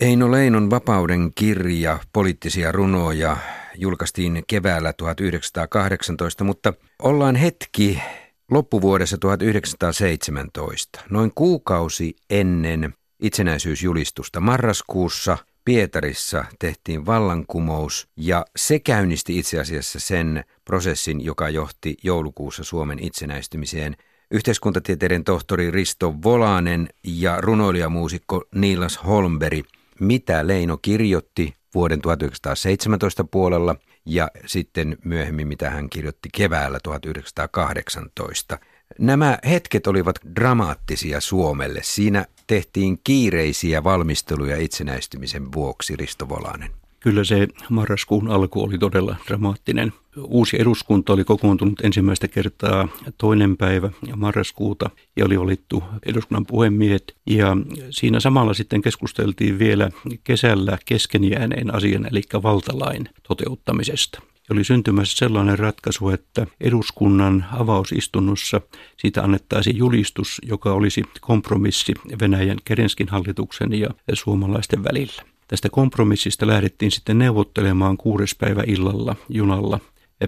Eino 0.00 0.30
Leinon 0.30 0.70
vapauden 0.70 1.30
kirja, 1.34 1.98
poliittisia 2.12 2.72
runoja, 2.72 3.36
julkaistiin 3.74 4.44
keväällä 4.46 4.92
1918, 4.92 6.44
mutta 6.44 6.72
ollaan 7.02 7.36
hetki 7.36 8.02
loppuvuodessa 8.50 9.18
1917, 9.18 11.00
noin 11.10 11.32
kuukausi 11.34 12.16
ennen 12.30 12.94
itsenäisyysjulistusta 13.22 14.40
marraskuussa 14.40 15.38
Pietarissa 15.64 16.44
tehtiin 16.58 17.06
vallankumous 17.06 18.08
ja 18.16 18.46
se 18.56 18.78
käynnisti 18.78 19.38
itse 19.38 19.60
asiassa 19.60 20.00
sen 20.00 20.44
prosessin, 20.64 21.24
joka 21.24 21.48
johti 21.48 21.96
joulukuussa 22.02 22.64
Suomen 22.64 22.98
itsenäistymiseen. 22.98 23.96
Yhteiskuntatieteiden 24.30 25.24
tohtori 25.24 25.70
Risto 25.70 26.14
Volanen 26.22 26.88
ja 27.04 27.40
runoilijamuusikko 27.40 28.44
Niilas 28.54 29.04
Holmberg 29.06 29.66
mitä 30.00 30.46
Leino 30.46 30.76
kirjoitti 30.76 31.54
vuoden 31.74 32.00
1917 32.00 33.24
puolella 33.24 33.76
ja 34.06 34.30
sitten 34.46 34.96
myöhemmin 35.04 35.48
mitä 35.48 35.70
hän 35.70 35.90
kirjoitti 35.90 36.28
keväällä 36.32 36.78
1918. 36.82 38.58
Nämä 38.98 39.38
hetket 39.48 39.86
olivat 39.86 40.16
dramaattisia 40.36 41.20
Suomelle. 41.20 41.80
Siinä 41.82 42.26
tehtiin 42.46 42.98
kiireisiä 43.04 43.84
valmisteluja 43.84 44.56
itsenäistymisen 44.56 45.52
vuoksi, 45.52 45.96
Risto 45.96 46.28
Volanen. 46.28 46.85
Kyllä 47.06 47.24
se 47.24 47.48
marraskuun 47.70 48.28
alku 48.28 48.62
oli 48.62 48.78
todella 48.78 49.16
dramaattinen. 49.28 49.92
Uusi 50.16 50.60
eduskunta 50.60 51.12
oli 51.12 51.24
kokoontunut 51.24 51.80
ensimmäistä 51.80 52.28
kertaa 52.28 52.88
toinen 53.18 53.56
päivä 53.56 53.90
marraskuuta 54.16 54.90
ja 55.16 55.24
oli 55.24 55.40
valittu 55.40 55.84
eduskunnan 56.06 56.46
puhemiehet. 56.46 57.16
Ja 57.26 57.56
siinä 57.90 58.20
samalla 58.20 58.54
sitten 58.54 58.82
keskusteltiin 58.82 59.58
vielä 59.58 59.90
kesällä 60.24 60.78
kesken 60.86 61.30
jääneen 61.30 61.74
asian, 61.74 62.06
eli 62.06 62.22
valtalain 62.42 63.08
toteuttamisesta 63.28 64.22
oli 64.50 64.64
syntymässä 64.64 65.16
sellainen 65.16 65.58
ratkaisu, 65.58 66.08
että 66.08 66.46
eduskunnan 66.60 67.46
avausistunnossa 67.52 68.60
siitä 68.96 69.22
annettaisiin 69.22 69.76
julistus, 69.76 70.40
joka 70.44 70.72
olisi 70.72 71.02
kompromissi 71.20 71.94
Venäjän 72.20 72.58
Kerenskin 72.64 73.08
hallituksen 73.08 73.72
ja 73.72 73.88
suomalaisten 74.12 74.84
välillä. 74.84 75.35
Tästä 75.48 75.68
kompromissista 75.68 76.46
lähdettiin 76.46 76.90
sitten 76.90 77.18
neuvottelemaan 77.18 77.96
kuudes 77.96 78.34
päivä 78.34 78.62
illalla 78.66 79.16
junalla 79.28 79.80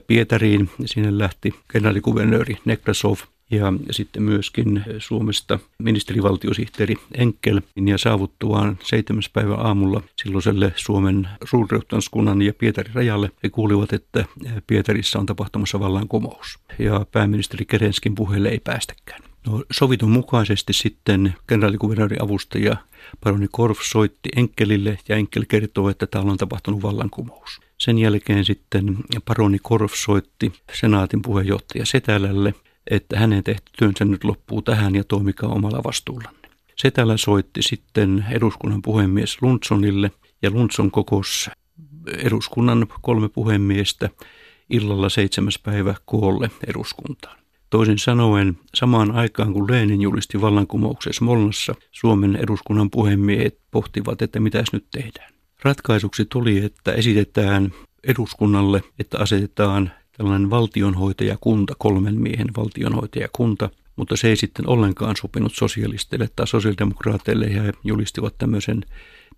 Pietariin. 0.07 0.71
Sinne 0.85 1.19
lähti 1.19 1.55
kenraalikuvernööri 1.73 2.59
Nekrasov 2.65 3.17
ja 3.51 3.73
sitten 3.91 4.23
myöskin 4.23 4.85
Suomesta 4.99 5.59
ministerivaltiosihteeri 5.79 6.95
Enkel 7.15 7.61
ja 7.87 7.99
saavuttuaan 7.99 8.79
seitsemäs 8.83 9.29
päivä 9.29 9.55
aamulla 9.55 10.03
silloiselle 10.23 10.73
Suomen 10.77 11.29
suurreuhtanskunnan 11.45 12.43
ja 12.43 12.53
Pietarin 12.55 12.95
rajalle 12.95 13.31
he 13.43 13.49
kuulivat, 13.49 13.93
että 13.93 14.25
Pietarissa 14.67 15.19
on 15.19 15.27
tapahtumassa 15.27 15.81
vallankumous 15.81 16.59
ja 16.79 17.07
pääministeri 17.13 17.65
Kerenskin 17.65 18.15
puheelle 18.15 18.49
ei 18.49 18.61
päästäkään. 18.61 19.28
No, 19.47 19.65
sovitun 19.73 20.11
mukaisesti 20.11 20.73
sitten 20.73 21.35
kenraalikuvernööri 21.47 22.17
avustaja 22.21 22.77
Paroni 23.25 23.47
Korf 23.51 23.79
soitti 23.83 24.29
Enkelille 24.37 24.99
ja 25.09 25.17
Enkel 25.17 25.45
kertoo, 25.49 25.89
että 25.89 26.07
täällä 26.07 26.33
on 26.33 26.39
tapahtunut 26.39 26.83
vallankumous. 26.83 27.61
Sen 27.79 27.99
jälkeen 27.99 28.45
sitten 28.45 28.97
paroni 29.25 29.59
Korf 29.63 29.93
soitti 29.95 30.53
senaatin 30.73 31.23
puheenjohtaja 31.23 31.87
Setälälle, 31.87 32.55
että 32.91 33.19
hänen 33.19 33.45
tehty 33.45 33.73
työnsä 33.79 34.05
nyt 34.05 34.25
loppuu 34.25 34.63
tähän 34.63 34.95
ja 34.95 35.05
toimikaa 35.05 35.51
omalla 35.51 35.85
vastuullanne. 35.85 36.49
Setälä 36.77 37.17
soitti 37.17 37.63
sitten 37.63 38.27
eduskunnan 38.31 38.83
puhemies 38.83 39.43
Lundsonille 39.43 40.11
ja 40.43 40.51
Lundson 40.51 40.91
kokos 40.91 41.51
eduskunnan 42.07 42.87
kolme 43.01 43.29
puhemiestä 43.29 44.11
illalla 44.71 45.09
seitsemäs 45.09 45.59
päivä 45.59 45.95
koolle 46.05 46.51
eduskuntaan. 46.67 47.39
Toisin 47.71 47.99
sanoen, 47.99 48.59
samaan 48.75 49.11
aikaan 49.13 49.53
kun 49.53 49.71
Lenin 49.71 50.01
julisti 50.01 50.41
vallankumouksen 50.41 51.15
Smolnassa, 51.15 51.75
Suomen 51.91 52.37
eduskunnan 52.37 52.91
puhemiehet 52.91 53.59
pohtivat, 53.71 54.23
että 54.23 54.41
mitäs 54.41 54.73
nyt 54.73 54.85
tehdään. 54.91 55.33
Ratkaisuksi 55.63 56.25
tuli, 56.25 56.59
että 56.59 56.93
esitetään 56.93 57.73
eduskunnalle, 58.05 58.83
että 58.99 59.19
asetetaan 59.19 59.93
tällainen 60.17 60.51
valtionhoitajakunta, 60.51 61.75
kolmen 61.79 62.21
miehen 62.21 62.49
valtionhoitajakunta, 62.57 63.71
mutta 63.97 64.17
se 64.17 64.29
ei 64.29 64.37
sitten 64.37 64.69
ollenkaan 64.69 65.17
sopinut 65.17 65.55
sosialisteille 65.55 66.29
tai 66.37 66.47
sosiaalidemokraateille 66.47 67.47
ja 67.47 67.63
he 67.63 67.73
julistivat 67.85 68.39
tämmöisen 68.39 68.85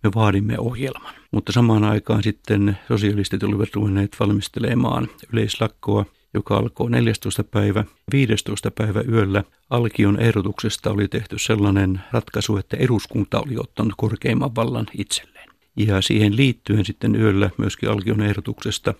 me 0.02 0.10
vaadimme 0.14 0.58
ohjelman. 0.58 1.14
Mutta 1.30 1.52
samaan 1.52 1.84
aikaan 1.84 2.22
sitten 2.22 2.78
sosialistit 2.88 3.42
olivat 3.42 3.68
ruvenneet 3.74 4.16
valmistelemaan 4.20 5.08
yleislakkoa 5.32 6.04
joka 6.34 6.56
alkoi 6.56 6.90
14. 6.90 7.44
päivä. 7.44 7.84
15. 8.12 8.70
päivä 8.70 9.00
yöllä 9.08 9.44
Alkion 9.70 10.20
ehdotuksesta 10.20 10.90
oli 10.90 11.08
tehty 11.08 11.38
sellainen 11.38 12.00
ratkaisu, 12.12 12.56
että 12.56 12.76
eduskunta 12.76 13.40
oli 13.40 13.56
ottanut 13.58 13.92
korkeimman 13.96 14.54
vallan 14.54 14.86
itselleen. 14.98 15.48
Ja 15.76 16.02
siihen 16.02 16.36
liittyen 16.36 16.84
sitten 16.84 17.14
yöllä 17.14 17.50
myöskin 17.58 17.90
Alkion 17.90 18.22
ehdotuksesta 18.22 18.94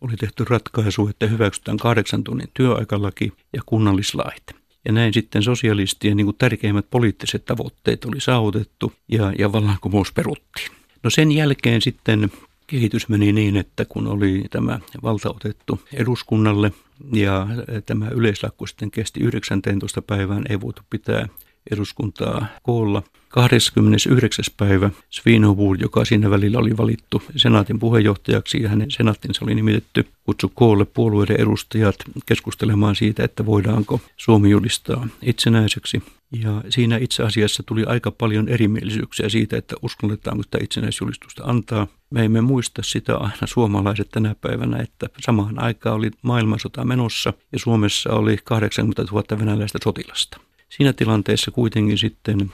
oli 0.00 0.16
tehty 0.16 0.44
ratkaisu, 0.48 1.08
että 1.08 1.26
hyväksytään 1.26 1.76
kahdeksan 1.76 2.24
tunnin 2.24 2.48
työaikalaki 2.54 3.32
ja 3.52 3.62
kunnallislait. 3.66 4.44
Ja 4.84 4.92
näin 4.92 5.14
sitten 5.14 5.42
sosialistien 5.42 6.16
niin 6.16 6.26
kuin 6.26 6.36
tärkeimmät 6.36 6.90
poliittiset 6.90 7.44
tavoitteet 7.44 8.04
oli 8.04 8.20
saavutettu 8.20 8.92
ja, 9.08 9.32
ja 9.38 9.52
vallankumous 9.52 10.12
peruttiin. 10.12 10.70
No 11.02 11.10
sen 11.10 11.32
jälkeen 11.32 11.82
sitten 11.82 12.30
kehitys 12.74 13.08
meni 13.08 13.32
niin, 13.32 13.56
että 13.56 13.84
kun 13.84 14.06
oli 14.06 14.44
tämä 14.50 14.80
valta 15.02 15.30
otettu 15.30 15.80
eduskunnalle 15.92 16.72
ja 17.12 17.46
tämä 17.86 18.08
yleislakko 18.08 18.66
sitten 18.66 18.90
kesti 18.90 19.20
19. 19.20 20.02
päivään, 20.02 20.44
ei 20.48 20.60
voitu 20.60 20.82
pitää 20.90 21.28
eduskuntaa 21.70 22.46
koolla. 22.62 23.02
29. 23.28 24.44
päivä 24.56 24.90
Svinhuvud, 25.10 25.80
joka 25.80 26.04
siinä 26.04 26.30
välillä 26.30 26.58
oli 26.58 26.76
valittu 26.76 27.22
senaatin 27.36 27.78
puheenjohtajaksi 27.78 28.62
ja 28.62 28.68
hänen 28.68 28.90
senaattinsa 28.90 29.44
oli 29.44 29.54
nimitetty, 29.54 30.08
kutsu 30.24 30.52
koolle 30.54 30.84
puolueiden 30.84 31.40
edustajat 31.40 31.96
keskustelemaan 32.26 32.96
siitä, 32.96 33.24
että 33.24 33.46
voidaanko 33.46 34.00
Suomi 34.16 34.50
julistaa 34.50 35.08
itsenäiseksi. 35.22 36.02
Ja 36.42 36.62
siinä 36.68 36.96
itse 36.96 37.22
asiassa 37.22 37.62
tuli 37.62 37.84
aika 37.84 38.10
paljon 38.10 38.48
erimielisyyksiä 38.48 39.28
siitä, 39.28 39.56
että 39.56 39.76
uskalletaanko 39.82 40.42
sitä 40.42 40.58
itsenäisjulistusta 40.62 41.44
antaa. 41.44 41.86
Me 42.10 42.24
emme 42.24 42.40
muista 42.40 42.82
sitä 42.82 43.16
aina 43.16 43.46
suomalaiset 43.46 44.08
tänä 44.10 44.34
päivänä, 44.40 44.78
että 44.78 45.06
samaan 45.20 45.58
aikaan 45.58 45.96
oli 45.96 46.10
maailmansota 46.22 46.84
menossa 46.84 47.32
ja 47.52 47.58
Suomessa 47.58 48.12
oli 48.12 48.38
80 48.44 49.02
000 49.12 49.38
venäläistä 49.38 49.78
sotilasta. 49.84 50.40
Siinä 50.76 50.92
tilanteessa 50.92 51.50
kuitenkin 51.50 51.98
sitten 51.98 52.52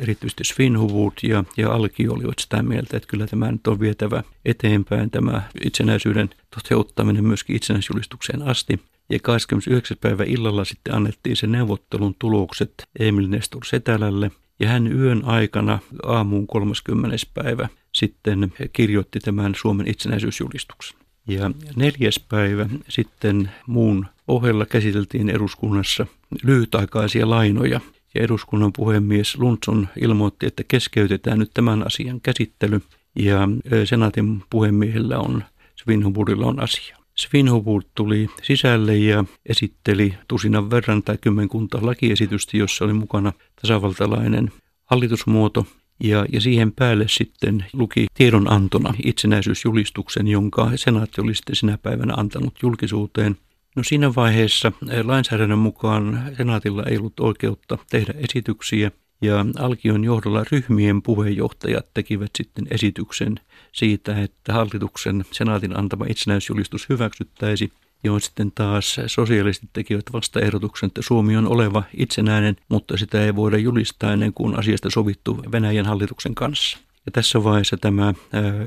erityisesti 0.00 0.44
Svinhuvud 0.44 1.12
ja, 1.22 1.44
ja 1.56 1.72
Alki 1.72 2.08
olivat 2.08 2.38
sitä 2.38 2.62
mieltä, 2.62 2.96
että 2.96 3.08
kyllä 3.08 3.26
tämä 3.26 3.52
nyt 3.52 3.66
on 3.66 3.80
vietävä 3.80 4.22
eteenpäin 4.44 5.10
tämä 5.10 5.42
itsenäisyyden 5.64 6.30
toteuttaminen 6.54 7.24
myöskin 7.24 7.56
itsenäisjulistukseen 7.56 8.42
asti. 8.42 8.80
Ja 9.10 9.18
29. 9.22 9.96
päivä 10.00 10.24
illalla 10.24 10.64
sitten 10.64 10.94
annettiin 10.94 11.36
se 11.36 11.46
neuvottelun 11.46 12.14
tulokset 12.18 12.72
Emil 12.98 13.28
Nestor 13.28 13.64
Setälälle. 13.64 14.30
Ja 14.60 14.68
hän 14.68 14.92
yön 14.92 15.24
aikana 15.24 15.78
aamuun 16.02 16.46
30. 16.46 17.16
päivä 17.34 17.68
sitten 17.94 18.52
kirjoitti 18.72 19.20
tämän 19.20 19.54
Suomen 19.54 19.88
itsenäisyysjulistuksen. 19.88 20.98
Ja 21.26 21.50
neljäs 21.76 22.20
päivä 22.28 22.68
sitten 22.88 23.50
muun 23.66 24.06
ohella 24.28 24.66
käsiteltiin 24.66 25.30
eduskunnassa 25.30 26.06
lyhytaikaisia 26.42 27.30
lainoja. 27.30 27.80
Ja 28.14 28.22
eduskunnan 28.22 28.72
puhemies 28.72 29.38
Luntson 29.38 29.88
ilmoitti, 30.00 30.46
että 30.46 30.62
keskeytetään 30.68 31.38
nyt 31.38 31.50
tämän 31.54 31.86
asian 31.86 32.20
käsittely. 32.20 32.80
Ja 33.16 33.48
senaatin 33.84 34.42
puhemiehellä 34.50 35.18
on, 35.18 35.44
Svinhubudilla 35.76 36.46
on 36.46 36.60
asia. 36.60 36.96
Svinhubud 37.16 37.82
tuli 37.94 38.28
sisälle 38.42 38.96
ja 38.96 39.24
esitteli 39.46 40.14
tusinan 40.28 40.70
verran 40.70 41.02
tai 41.02 41.18
kymmenkunta 41.20 41.78
lakiesitystä, 41.82 42.56
jossa 42.56 42.84
oli 42.84 42.92
mukana 42.92 43.32
tasavaltalainen 43.62 44.52
hallitusmuoto 44.84 45.66
ja, 46.04 46.26
ja 46.32 46.40
siihen 46.40 46.72
päälle 46.72 47.04
sitten 47.08 47.64
luki 47.72 48.06
tiedonantona 48.14 48.94
itsenäisyysjulistuksen, 49.04 50.28
jonka 50.28 50.70
senaatti 50.76 51.20
oli 51.20 51.34
sitten 51.34 51.56
sinä 51.56 51.78
päivänä 51.78 52.14
antanut 52.16 52.54
julkisuuteen. 52.62 53.36
No 53.78 53.84
siinä 53.84 54.14
vaiheessa 54.14 54.72
eh, 54.90 55.04
lainsäädännön 55.04 55.58
mukaan 55.58 56.22
senaatilla 56.36 56.84
ei 56.84 56.98
ollut 56.98 57.20
oikeutta 57.20 57.78
tehdä 57.90 58.14
esityksiä 58.16 58.90
ja 59.22 59.46
Alkion 59.58 60.04
johdolla 60.04 60.44
ryhmien 60.52 61.02
puheenjohtajat 61.02 61.86
tekivät 61.94 62.30
sitten 62.38 62.66
esityksen 62.70 63.40
siitä, 63.72 64.22
että 64.22 64.52
hallituksen 64.52 65.24
senaatin 65.32 65.78
antama 65.78 66.04
itsenäisjulistus 66.08 66.88
hyväksyttäisi 66.88 67.72
johon 68.04 68.20
sitten 68.20 68.52
taas 68.52 68.96
sosialistit 69.06 69.70
tekivät 69.72 70.04
vastaehdotuksen, 70.12 70.86
että 70.86 71.02
Suomi 71.02 71.36
on 71.36 71.48
oleva 71.48 71.82
itsenäinen, 71.96 72.56
mutta 72.68 72.96
sitä 72.96 73.24
ei 73.24 73.36
voida 73.36 73.58
julistaa 73.58 74.12
ennen 74.12 74.34
kuin 74.34 74.58
asiasta 74.58 74.90
sovittu 74.90 75.42
Venäjän 75.52 75.86
hallituksen 75.86 76.34
kanssa. 76.34 76.78
Ja 77.08 77.12
tässä 77.12 77.44
vaiheessa 77.44 77.76
tämä 77.76 78.14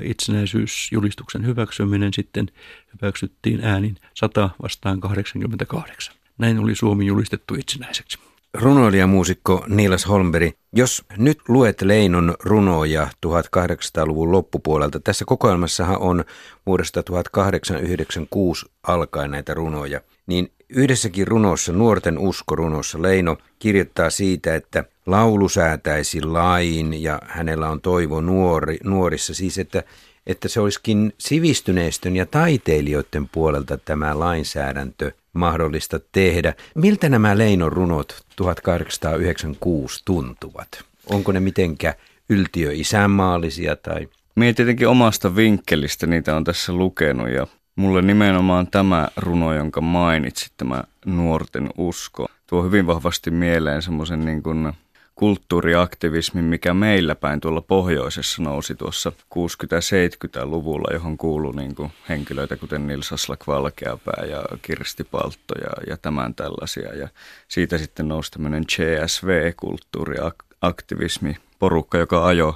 itsenäisyysjulistuksen 0.02 1.46
hyväksyminen 1.46 2.12
sitten 2.12 2.48
hyväksyttiin 2.92 3.64
äänin 3.64 3.96
100 4.14 4.50
vastaan 4.62 5.00
88. 5.00 6.14
Näin 6.38 6.58
oli 6.58 6.74
Suomi 6.74 7.06
julistettu 7.06 7.54
itsenäiseksi. 7.54 8.18
Runoilijamuusikko 8.54 9.64
Niilas 9.68 10.08
Holmberg, 10.08 10.54
jos 10.72 11.04
nyt 11.16 11.38
luet 11.48 11.82
Leinon 11.82 12.34
runoja 12.44 13.08
1800-luvun 13.26 14.32
loppupuolelta, 14.32 15.00
tässä 15.00 15.24
kokoelmassahan 15.24 15.98
on 15.98 16.24
vuodesta 16.66 17.02
1896 17.02 18.66
alkaen 18.82 19.30
näitä 19.30 19.54
runoja, 19.54 20.00
niin 20.26 20.52
yhdessäkin 20.68 21.26
runossa, 21.26 21.72
nuorten 21.72 22.18
uskorunossa, 22.18 23.02
Leino 23.02 23.36
kirjoittaa 23.58 24.10
siitä, 24.10 24.54
että 24.54 24.84
laulu 25.06 25.48
säätäisi 25.48 26.22
lain 26.22 27.02
ja 27.02 27.18
hänellä 27.26 27.68
on 27.68 27.80
toivo 27.80 28.20
nuori, 28.20 28.78
nuorissa, 28.84 29.34
siis 29.34 29.58
että, 29.58 29.82
että 30.26 30.48
se 30.48 30.60
olisikin 30.60 31.12
sivistyneistön 31.18 32.16
ja 32.16 32.26
taiteilijoiden 32.26 33.28
puolelta 33.28 33.78
tämä 33.78 34.18
lainsäädäntö 34.18 35.12
mahdollista 35.32 36.00
tehdä. 36.12 36.54
Miltä 36.74 37.08
nämä 37.08 37.38
Leinon 37.38 37.72
runot 37.72 38.24
1896 38.36 40.02
tuntuvat? 40.04 40.68
Onko 41.06 41.32
ne 41.32 41.40
mitenkä 41.40 41.94
yltiö-isänmaallisia 42.28 43.76
tai... 43.76 44.08
Mie 44.36 44.52
tietenkin 44.52 44.88
omasta 44.88 45.36
vinkkelistä 45.36 46.06
niitä 46.06 46.36
on 46.36 46.44
tässä 46.44 46.72
lukenut 46.72 47.28
ja 47.30 47.46
mulle 47.76 48.02
nimenomaan 48.02 48.66
tämä 48.66 49.08
runo, 49.16 49.54
jonka 49.54 49.80
mainitsit, 49.80 50.52
tämä 50.56 50.82
nuorten 51.06 51.70
usko, 51.78 52.26
tuo 52.46 52.62
hyvin 52.62 52.86
vahvasti 52.86 53.30
mieleen 53.30 53.82
semmoisen 53.82 54.24
niin 54.24 54.42
kuin 54.42 54.72
kulttuuriaktivismin, 55.14 56.44
mikä 56.44 56.74
meillä 56.74 57.14
päin 57.14 57.40
tuolla 57.40 57.60
pohjoisessa 57.60 58.42
nousi 58.42 58.74
tuossa 58.74 59.12
60-70-luvulla, 59.34 60.92
johon 60.92 61.16
kuului 61.16 61.54
niin 61.54 61.74
kuin 61.74 61.92
henkilöitä 62.08 62.56
kuten 62.56 62.86
Nils 62.86 63.12
Aslak 63.12 63.46
Valkeapää 63.46 64.24
ja 64.30 64.42
Kirsti 64.62 65.04
Paltto 65.04 65.54
ja, 65.58 65.70
ja 65.86 65.96
tämän 65.96 66.34
tällaisia. 66.34 66.94
Ja 66.94 67.08
siitä 67.48 67.78
sitten 67.78 68.08
nousi 68.08 68.30
tämmöinen 68.30 68.64
CSV-kulttuuriaktivismi, 68.66 71.36
porukka, 71.58 71.98
joka 71.98 72.26
ajoi 72.26 72.54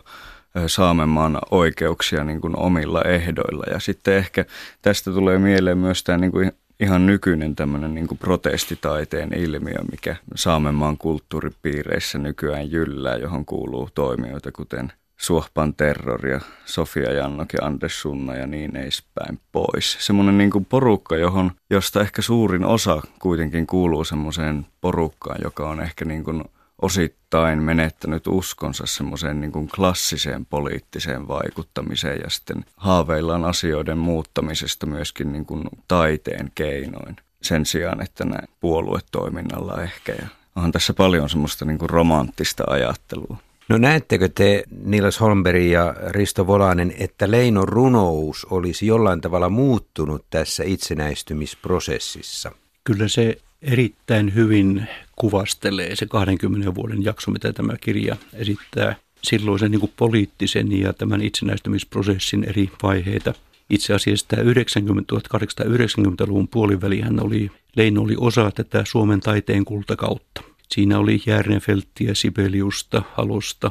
Saamenmaan 0.66 1.38
oikeuksia 1.50 2.24
niin 2.24 2.40
kuin 2.40 2.58
omilla 2.58 3.02
ehdoilla. 3.02 3.64
Ja 3.70 3.80
sitten 3.80 4.16
ehkä 4.16 4.44
tästä 4.82 5.12
tulee 5.12 5.38
mieleen 5.38 5.78
myös 5.78 6.04
tämä 6.04 6.18
niin 6.18 6.32
kuin 6.32 6.52
ihan 6.80 7.06
nykyinen 7.06 7.56
tämmöinen 7.56 7.94
niin 7.94 8.06
kuin 8.06 8.18
protestitaiteen 8.18 9.34
ilmiö, 9.34 9.78
mikä 9.90 10.16
Saamenmaan 10.34 10.98
kulttuuripiireissä 10.98 12.18
nykyään 12.18 12.70
jyllää, 12.70 13.16
johon 13.16 13.44
kuuluu 13.44 13.88
toimijoita 13.94 14.52
kuten 14.52 14.92
Suohpan 15.16 15.74
terror 15.74 16.26
ja 16.26 16.40
Sofia 16.64 17.12
Jannok 17.12 17.52
ja 17.52 17.66
Anders 17.66 18.00
Sunna 18.02 18.34
ja 18.34 18.46
niin 18.46 18.76
edespäin 18.76 19.40
pois. 19.52 19.96
Semmoinen 20.00 20.38
niin 20.38 20.66
porukka, 20.68 21.16
johon, 21.16 21.50
josta 21.70 22.00
ehkä 22.00 22.22
suurin 22.22 22.64
osa 22.64 23.02
kuitenkin 23.18 23.66
kuuluu 23.66 24.04
semmoiseen 24.04 24.66
porukkaan, 24.80 25.38
joka 25.44 25.68
on 25.68 25.80
ehkä 25.80 26.04
niin 26.04 26.24
kuin 26.24 26.44
osittain 26.82 27.62
menettänyt 27.62 28.26
uskonsa 28.26 28.86
semmoiseen 28.86 29.40
niin 29.40 29.52
kuin 29.52 29.68
klassiseen 29.68 30.46
poliittiseen 30.46 31.28
vaikuttamiseen 31.28 32.20
ja 32.24 32.30
sitten 32.30 32.64
haaveillaan 32.76 33.44
asioiden 33.44 33.98
muuttamisesta 33.98 34.86
myöskin 34.86 35.32
niin 35.32 35.46
kuin 35.46 35.64
taiteen 35.88 36.52
keinoin 36.54 37.16
sen 37.42 37.66
sijaan, 37.66 38.02
että 38.02 38.24
näin 38.24 38.48
puoluetoiminnalla 38.60 39.82
ehkä. 39.82 40.12
Ja 40.12 40.28
onhan 40.56 40.72
tässä 40.72 40.94
paljon 40.94 41.28
semmoista 41.28 41.64
niin 41.64 41.78
kuin 41.78 41.90
romanttista 41.90 42.64
ajattelua. 42.66 43.36
No 43.68 43.78
näettekö 43.78 44.28
te, 44.28 44.64
Nilas 44.84 45.20
Holmberg 45.20 45.62
ja 45.62 45.94
Risto 46.08 46.46
Volanen, 46.46 46.94
että 46.98 47.30
Leinon 47.30 47.68
runous 47.68 48.46
olisi 48.50 48.86
jollain 48.86 49.20
tavalla 49.20 49.48
muuttunut 49.48 50.24
tässä 50.30 50.64
itsenäistymisprosessissa? 50.66 52.52
Kyllä 52.84 53.08
se 53.08 53.38
erittäin 53.62 54.34
hyvin 54.34 54.88
kuvastelee 55.16 55.96
se 55.96 56.06
20 56.06 56.74
vuoden 56.74 57.04
jakso, 57.04 57.30
mitä 57.30 57.52
tämä 57.52 57.76
kirja 57.80 58.16
esittää 58.34 58.96
silloisen 59.22 59.70
niin 59.70 59.92
poliittisen 59.96 60.80
ja 60.80 60.92
tämän 60.92 61.22
itsenäistymisprosessin 61.22 62.44
eri 62.44 62.70
vaiheita. 62.82 63.34
Itse 63.70 63.94
asiassa 63.94 64.28
tämä 64.28 64.42
90, 64.42 65.14
1890-luvun 65.14 66.48
puolivälihän 66.48 67.24
oli, 67.24 67.50
Leino 67.76 68.02
oli 68.02 68.14
osa 68.18 68.50
tätä 68.50 68.84
Suomen 68.86 69.20
taiteen 69.20 69.64
kultakautta. 69.64 70.42
Siinä 70.68 70.98
oli 70.98 71.22
Järnefelttiä, 71.26 72.14
Sibeliusta, 72.14 73.02
Halosta, 73.12 73.70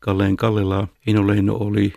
Kalleen 0.00 0.36
Kallelaa. 0.36 0.88
Eino 1.06 1.26
Leino 1.26 1.54
oli 1.54 1.92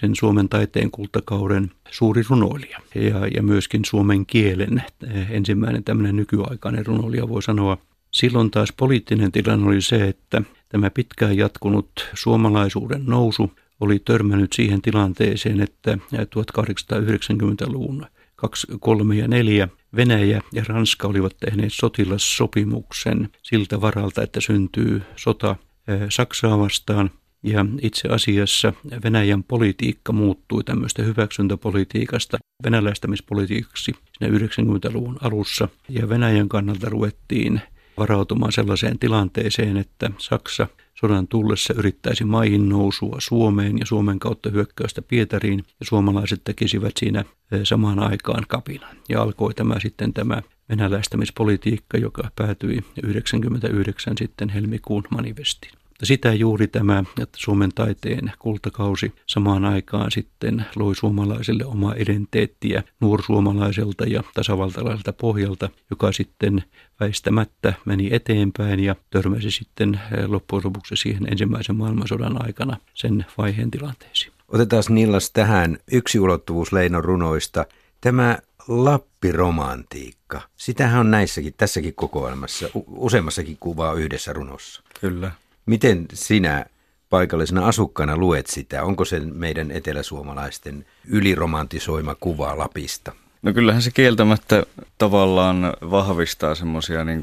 sen 0.00 0.16
Suomen 0.16 0.48
taiteen 0.48 0.90
kultakauden 0.90 1.70
suuri 1.90 2.22
runoilija 2.28 2.80
ja, 2.94 3.26
ja 3.34 3.42
myöskin 3.42 3.84
suomen 3.84 4.26
kielen 4.26 4.82
eh, 5.14 5.30
ensimmäinen 5.30 5.84
tämmöinen 5.84 6.16
nykyaikainen 6.16 6.86
runoilija 6.86 7.28
voi 7.28 7.42
sanoa. 7.42 7.78
Silloin 8.10 8.50
taas 8.50 8.72
poliittinen 8.76 9.32
tilanne 9.32 9.68
oli 9.68 9.80
se, 9.80 10.08
että 10.08 10.42
tämä 10.68 10.90
pitkään 10.90 11.36
jatkunut 11.36 11.90
suomalaisuuden 12.14 13.06
nousu 13.06 13.52
oli 13.80 13.98
törmännyt 13.98 14.52
siihen 14.52 14.82
tilanteeseen, 14.82 15.60
että 15.60 15.98
1890-luvun 16.12 18.06
2, 18.36 18.66
3 18.80 19.16
ja 19.16 19.28
4 19.28 19.68
Venäjä 19.96 20.40
ja 20.52 20.64
Ranska 20.66 21.08
olivat 21.08 21.36
tehneet 21.40 21.72
sotilassopimuksen 21.72 23.28
siltä 23.42 23.80
varalta, 23.80 24.22
että 24.22 24.40
syntyy 24.40 25.02
sota 25.16 25.56
eh, 25.88 26.00
Saksaa 26.08 26.58
vastaan– 26.58 27.10
ja 27.46 27.66
itse 27.82 28.08
asiassa 28.08 28.72
Venäjän 29.04 29.44
politiikka 29.44 30.12
muuttui 30.12 30.64
tämmöistä 30.64 31.02
hyväksyntäpolitiikasta 31.02 32.38
venäläistämispolitiikaksi 32.64 33.92
siinä 34.18 34.38
90-luvun 34.38 35.18
alussa. 35.20 35.68
Ja 35.88 36.08
Venäjän 36.08 36.48
kannalta 36.48 36.88
ruvettiin 36.88 37.60
varautumaan 37.98 38.52
sellaiseen 38.52 38.98
tilanteeseen, 38.98 39.76
että 39.76 40.10
Saksa 40.18 40.66
sodan 40.94 41.28
tullessa 41.28 41.74
yrittäisi 41.74 42.24
maihin 42.24 42.68
nousua 42.68 43.16
Suomeen 43.18 43.78
ja 43.78 43.86
Suomen 43.86 44.18
kautta 44.18 44.50
hyökkäystä 44.50 45.02
Pietariin 45.02 45.64
ja 45.80 45.86
suomalaiset 45.86 46.40
tekisivät 46.44 46.92
siinä 46.96 47.24
eh, 47.52 47.60
samaan 47.64 47.98
aikaan 47.98 48.44
kapinan. 48.48 48.96
Ja 49.08 49.22
alkoi 49.22 49.54
tämä 49.54 49.80
sitten 49.80 50.12
tämä 50.12 50.42
venäläistämispolitiikka, 50.68 51.98
joka 51.98 52.30
päätyi 52.36 52.78
99 53.02 54.16
sitten 54.18 54.48
helmikuun 54.48 55.04
manifestiin. 55.10 55.72
Mutta 55.96 56.06
sitä 56.06 56.34
juuri 56.34 56.68
tämä, 56.68 57.04
että 57.22 57.38
Suomen 57.40 57.70
taiteen 57.74 58.32
kultakausi 58.38 59.12
samaan 59.26 59.64
aikaan 59.64 60.10
sitten 60.10 60.66
loi 60.76 60.96
suomalaiselle 60.96 61.64
omaa 61.64 61.94
identiteettiä 61.96 62.82
nuorsuomalaiselta 63.00 64.04
ja 64.04 64.22
tasavaltalaiselta 64.34 65.12
pohjalta, 65.12 65.68
joka 65.90 66.12
sitten 66.12 66.64
väistämättä 67.00 67.72
meni 67.84 68.08
eteenpäin 68.12 68.80
ja 68.80 68.96
törmäsi 69.10 69.50
sitten 69.50 70.00
loppujen 70.26 70.64
lopuksi 70.64 70.96
siihen 70.96 71.32
ensimmäisen 71.32 71.76
maailmansodan 71.76 72.46
aikana 72.46 72.76
sen 72.94 73.26
vaiheen 73.38 73.70
tilanteisiin. 73.70 74.32
Otetaan 74.48 74.82
Nillas 74.88 75.30
tähän 75.30 75.78
yksi 75.92 76.20
ulottuvuus 76.20 76.72
Leinon 76.72 77.04
runoista. 77.04 77.66
Tämä 78.00 78.38
Lappiromantiikka. 78.68 80.40
Sitähän 80.56 81.00
on 81.00 81.10
näissäkin, 81.10 81.54
tässäkin 81.56 81.94
kokoelmassa, 81.94 82.68
useammassakin 82.86 83.56
kuvaa 83.60 83.92
yhdessä 83.94 84.32
runossa. 84.32 84.82
Kyllä. 85.00 85.30
Miten 85.66 86.06
sinä 86.14 86.66
paikallisena 87.10 87.66
asukkaana 87.66 88.16
luet 88.16 88.46
sitä? 88.46 88.84
Onko 88.84 89.04
se 89.04 89.20
meidän 89.20 89.70
eteläsuomalaisten 89.70 90.86
yliromantisoima 91.08 92.14
kuva 92.14 92.58
Lapista? 92.58 93.12
No 93.42 93.52
kyllähän 93.52 93.82
se 93.82 93.90
kieltämättä 93.90 94.62
tavallaan 94.98 95.72
vahvistaa 95.90 96.54
semmoisia 96.54 97.04
niin 97.04 97.22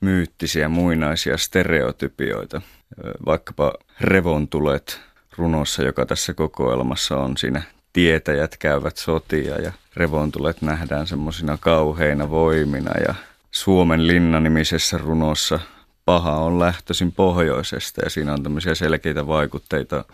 myyttisiä, 0.00 0.68
muinaisia 0.68 1.36
stereotypioita. 1.36 2.62
Vaikkapa 3.26 3.72
revontulet 4.00 5.00
runossa, 5.36 5.82
joka 5.82 6.06
tässä 6.06 6.34
kokoelmassa 6.34 7.16
on 7.16 7.36
siinä 7.36 7.62
tietäjät 7.92 8.56
käyvät 8.56 8.96
sotia 8.96 9.60
ja 9.60 9.72
revontulet 9.96 10.62
nähdään 10.62 11.06
semmoisina 11.06 11.58
kauheina 11.60 12.30
voimina 12.30 12.92
ja 13.08 13.14
Suomen 13.50 14.06
linna-nimisessä 14.06 14.98
runossa 14.98 15.60
paha 16.08 16.36
on 16.36 16.58
lähtöisin 16.58 17.12
pohjoisesta 17.12 18.00
ja 18.04 18.10
siinä 18.10 18.32
on 18.32 18.42
tämmöisiä 18.42 18.74
selkeitä 18.74 19.26
vaikutteita 19.26 20.04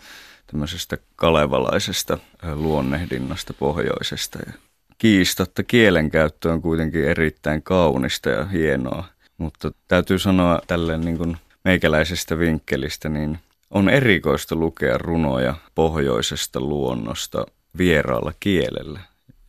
tämmöisestä 0.47 0.97
kalevalaisesta 1.15 2.17
luonnehdinnasta 2.53 3.53
pohjoisesta. 3.53 4.39
Ja 4.45 4.53
kiistatta 4.97 5.63
kielenkäyttö 5.63 6.51
on 6.51 6.61
kuitenkin 6.61 7.05
erittäin 7.05 7.63
kaunista 7.63 8.29
ja 8.29 8.45
hienoa, 8.45 9.03
mutta 9.37 9.71
täytyy 9.87 10.19
sanoa 10.19 10.61
tälleen 10.67 11.01
niin 11.01 11.17
kuin 11.17 11.37
meikäläisestä 11.63 12.39
vinkkelistä, 12.39 13.09
niin 13.09 13.39
on 13.71 13.89
erikoista 13.89 14.55
lukea 14.55 14.97
runoja 14.97 15.55
pohjoisesta 15.75 16.59
luonnosta 16.59 17.45
vieraalla 17.77 18.33
kielellä, 18.39 18.99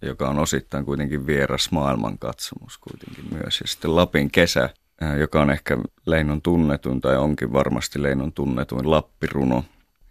joka 0.02 0.28
on 0.28 0.38
osittain 0.38 0.84
kuitenkin 0.84 1.26
vieras 1.26 1.70
maailmankatsomus 1.70 2.78
kuitenkin 2.78 3.24
myös. 3.34 3.60
Ja 3.60 3.66
sitten 3.66 3.96
Lapin 3.96 4.30
kesä 4.30 4.70
joka 5.20 5.40
on 5.42 5.50
ehkä 5.50 5.78
Leinon 6.06 6.42
tunnetuin 6.42 7.00
tai 7.00 7.16
onkin 7.16 7.52
varmasti 7.52 8.02
Leinon 8.02 8.32
tunnetuin 8.32 8.90
Lappiruno. 8.90 9.64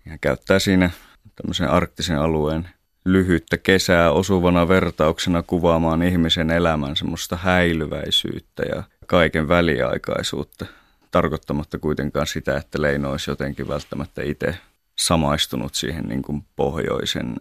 Ja 0.06 0.18
käyttää 0.22 0.60
siinä 0.60 0.90
tämmöisen 1.36 1.70
arktisen 1.70 2.20
alueen 2.20 2.70
lyhyttä 3.06 3.58
kesää 3.58 4.12
osuvana 4.12 4.68
vertauksena 4.68 5.44
kuvaamaan 5.44 6.04
ihmisen 6.04 6.52
elämän 6.52 6.96
semmoista 6.96 7.38
häilyväisyyttä 7.38 8.64
ja 8.76 8.84
kaiken 9.06 9.48
väliaikaisuutta, 9.48 10.66
tarkoittamatta 11.12 11.80
kuitenkaan 11.80 12.28
sitä, 12.28 12.58
että 12.58 12.82
Leino 12.82 13.12
olisi 13.12 13.32
jotenkin 13.32 13.68
välttämättä 13.68 14.22
itse 14.24 14.58
samaistunut 14.96 15.76
siihen 15.76 16.04
niin 16.04 16.22
kuin 16.22 16.46
pohjoisen 16.56 17.36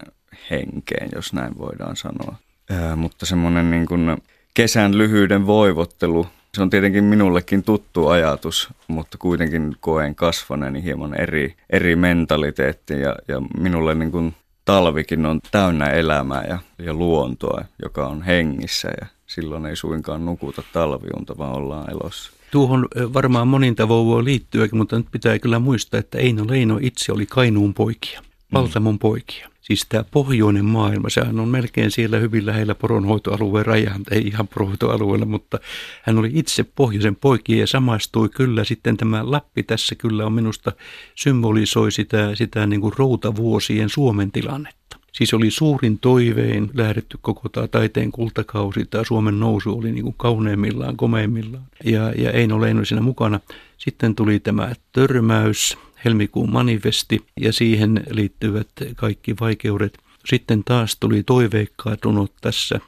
henkeen, 0.51 1.09
jos 1.15 1.33
näin 1.33 1.59
voidaan 1.59 1.97
sanoa. 1.97 2.37
Ää, 2.71 2.97
mutta 2.97 3.27
semmoinen 3.27 3.71
niin 3.71 3.87
kuin 3.87 4.23
kesän 4.55 4.99
lyhyyden 4.99 5.47
voivottelu, 5.47 6.27
se 6.55 6.63
on 6.63 6.71
tietenkin 6.71 7.05
minullekin 7.05 7.63
tuttu 7.63 8.09
ajatus, 8.09 8.69
mutta 8.89 9.19
kuitenkin 9.19 9.77
koen 9.81 10.15
kasvaneeni 10.15 10.83
hieman 10.83 11.21
eri, 11.21 11.55
eri 11.71 11.97
mentaliteetti 11.97 13.01
ja, 13.01 13.17
ja 13.29 13.43
minulle 13.59 13.95
niin 13.95 14.11
kuin 14.11 14.35
talvikin 14.65 15.27
on 15.27 15.41
täynnä 15.51 15.91
elämää 15.91 16.45
ja, 16.49 16.59
ja 16.79 16.95
luontoa, 16.95 17.65
joka 17.83 18.07
on 18.07 18.23
hengissä 18.23 18.89
ja 19.01 19.07
silloin 19.27 19.67
ei 19.67 19.77
suinkaan 19.77 20.25
nukuta 20.25 20.63
talviunta, 20.73 21.39
vaan 21.39 21.53
ollaan 21.53 21.91
elossa. 21.91 22.33
Tuohon 22.51 22.89
varmaan 23.15 23.49
monin 23.49 23.77
tavoin 23.77 24.07
voi 24.07 24.25
liittyäkin, 24.25 24.79
mutta 24.79 24.97
nyt 24.97 25.07
pitää 25.11 25.39
kyllä 25.39 25.59
muistaa, 25.59 26.01
että 26.01 26.19
Eino 26.19 26.45
Leino 26.49 26.79
itse 26.83 27.13
oli 27.13 27.27
Kainuun 27.27 27.75
poikia, 27.75 28.23
Valtamon 28.53 28.99
poikia. 28.99 29.54
Siis 29.65 29.87
tämä 29.89 30.05
pohjoinen 30.11 30.65
maailma, 30.65 31.11
sehän 31.11 31.41
on 31.41 31.49
melkein 31.49 31.91
siellä 31.91 32.19
hyvin 32.19 32.47
lähellä 32.47 32.75
poronhoitoalueen 32.75 33.67
rajaa, 33.67 34.01
ei 34.11 34.27
ihan 34.27 34.49
poronhoitoalueella, 34.49 35.27
mutta 35.27 35.59
hän 36.03 36.19
oli 36.19 36.31
itse 36.35 36.65
pohjoisen 36.65 37.17
poikia 37.17 37.61
ja 37.61 37.67
samastui 37.67 38.29
kyllä 38.29 38.65
sitten 38.65 38.97
tämä 38.97 39.31
Lappi 39.31 39.63
tässä 39.63 39.95
kyllä 39.95 40.27
on 40.27 40.33
minusta 40.33 40.73
symbolisoi 41.15 41.93
sitä, 41.93 42.35
sitä 42.35 42.67
niin 42.67 42.81
kuin 42.81 42.95
routavuosien 42.97 43.89
Suomen 43.89 44.33
tilannetta. 44.33 44.99
Siis 45.13 45.35
oli 45.35 45.51
suurin 45.51 45.99
toivein 45.99 46.71
lähdetty 46.75 47.19
koko 47.21 47.49
tämä 47.49 47.69
taiteen 47.69 48.13
kultakausi, 48.13 48.85
tämä 48.85 49.05
Suomen 49.05 49.41
nousu 49.41 49.79
oli 49.79 49.93
niin 49.93 50.05
kuin 50.05 50.15
kauneimmillaan, 50.19 50.97
komeimmillaan 50.97 51.65
ja, 51.85 52.13
ja 52.17 52.31
Eino 52.31 52.61
Leino 52.61 52.85
siinä 52.85 53.03
mukana. 53.03 53.41
Sitten 53.79 54.15
tuli 54.15 54.41
tämä 54.41 54.73
törmäys, 54.93 55.79
helmikuun 56.05 56.53
manifesti 56.53 57.25
ja 57.41 57.53
siihen 57.53 58.05
liittyvät 58.11 58.69
kaikki 58.97 59.35
vaikeudet. 59.41 59.99
Sitten 60.27 60.65
taas 60.65 60.97
tuli 61.01 61.23
toiveikkaat 61.23 62.05
runot 62.05 62.33
tässä 62.41 62.81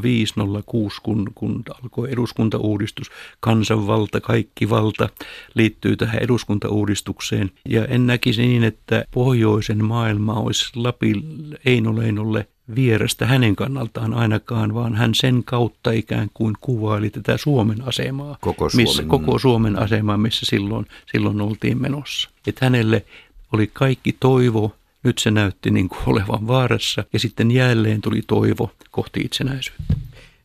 0506, 0.00 1.00
kun, 1.02 1.32
kun 1.34 1.62
alkoi 1.82 2.12
eduskuntauudistus. 2.12 3.10
Kansanvalta, 3.40 4.20
kaikki 4.20 4.70
valta 4.70 5.08
liittyy 5.54 5.96
tähän 5.96 6.22
eduskuntauudistukseen. 6.22 7.50
Ja 7.68 7.84
en 7.84 8.06
näkisi 8.06 8.42
niin, 8.42 8.64
että 8.64 9.04
pohjoisen 9.10 9.84
maailma 9.84 10.34
olisi 10.34 10.70
Lapin 10.74 11.22
Einoleinolle 11.64 12.46
vierestä 12.74 13.26
hänen 13.26 13.56
kannaltaan 13.56 14.14
ainakaan, 14.14 14.74
vaan 14.74 14.94
hän 14.94 15.14
sen 15.14 15.44
kautta 15.44 15.90
ikään 15.90 16.30
kuin 16.34 16.54
kuvaili 16.60 17.10
tätä 17.10 17.36
Suomen 17.36 17.82
asemaa. 17.88 18.38
Koko 18.40 18.68
Suomen. 18.68 18.88
Missä, 18.88 19.02
koko 19.02 19.38
Suomen 19.38 19.78
asemaa, 19.78 20.16
missä 20.16 20.46
silloin, 20.46 20.86
silloin 21.12 21.40
oltiin 21.40 21.82
menossa. 21.82 22.30
Että 22.46 22.66
hänelle 22.66 23.04
oli 23.52 23.70
kaikki 23.72 24.16
toivo, 24.20 24.76
nyt 25.02 25.18
se 25.18 25.30
näytti 25.30 25.70
niin 25.70 25.88
kuin 25.88 26.00
olevan 26.06 26.46
vaarassa 26.46 27.04
ja 27.12 27.18
sitten 27.18 27.50
jälleen 27.50 28.00
tuli 28.00 28.22
toivo 28.26 28.70
kohti 28.90 29.20
itsenäisyyttä. 29.20 29.91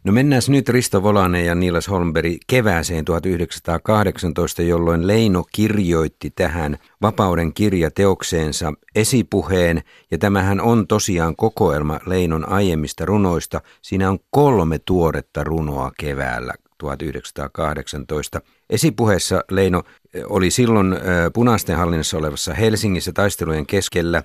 No 0.04 0.14
mennään 0.14 0.42
nyt 0.48 0.70
Risto 0.70 1.04
Volanen 1.04 1.46
ja 1.46 1.56
Niilas 1.56 1.88
Holmberg 1.88 2.38
kevääseen 2.48 3.06
1918, 3.06 4.62
jolloin 4.62 5.08
Leino 5.08 5.44
kirjoitti 5.54 6.30
tähän 6.30 6.78
Vapauden 7.02 7.54
kirja 7.54 7.92
teokseensa 7.92 8.74
esipuheen, 8.96 9.82
ja 10.12 10.18
tämähän 10.18 10.62
on 10.62 10.88
tosiaan 10.88 11.36
kokoelma 11.36 12.00
Leinon 12.06 12.50
aiemmista 12.50 13.06
runoista. 13.06 13.62
Siinä 13.82 14.10
on 14.10 14.20
kolme 14.30 14.80
tuoretta 14.80 15.44
runoa 15.44 15.92
keväällä 16.00 16.54
1918. 16.78 18.42
Esipuheessa 18.70 19.44
Leino 19.52 19.84
eh, 20.14 20.24
oli 20.30 20.52
silloin 20.52 20.94
eh, 20.94 21.00
punaisten 21.34 21.78
hallinnassa 21.78 22.18
olevassa 22.18 22.54
Helsingissä 22.54 23.12
taistelujen 23.14 23.66
keskellä, 23.66 24.24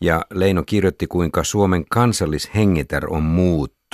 ja 0.00 0.24
Leino 0.34 0.62
kirjoitti, 0.62 1.06
kuinka 1.06 1.44
Suomen 1.44 1.84
kansallishengetär 1.90 3.06
on 3.10 3.22